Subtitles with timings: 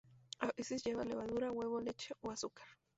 [0.39, 2.65] A veces lleva levadura, huevo, leche o azúcar.